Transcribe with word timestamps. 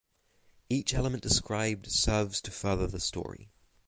Each 0.67 0.95
element 0.95 1.21
described 1.21 1.91
serves 1.91 2.41
to 2.41 2.49
further 2.49 2.87
the 2.87 2.99
story. 2.99 3.51